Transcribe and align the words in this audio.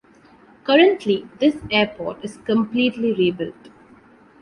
Currently 0.63 1.27
this 1.37 1.57
airport 1.69 2.25
is 2.25 2.37
completely 2.37 3.13
rebuilt. 3.13 3.69